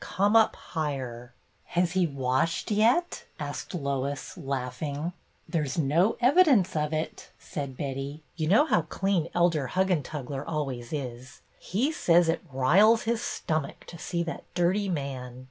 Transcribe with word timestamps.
Come 0.03 0.35
up 0.35 0.55
higher."" 0.55 1.31
Has 1.77 1.91
he 1.91 2.07
washed 2.07 2.71
yet?" 2.71 3.25
asked 3.39 3.75
Lois, 3.75 4.35
laughing." 4.35 5.13
There 5.47 5.61
is 5.61 5.77
no 5.77 6.17
evidence 6.19 6.75
of 6.75 6.91
it," 6.91 7.29
said 7.37 7.77
Betty. 7.77 8.23
"You 8.35 8.47
know 8.47 8.65
how 8.65 8.81
clean 8.81 9.29
Elder 9.35 9.67
Huggentugler 9.67 10.43
always 10.43 10.91
is. 10.91 11.41
He 11.59 11.91
says 11.91 12.29
it 12.29 12.41
'riles 12.51 13.03
his 13.03 13.21
stumick' 13.21 13.85
to 13.85 13.99
see 13.99 14.23
that 14.23 14.45
dirty 14.55 14.89
man. 14.89 15.39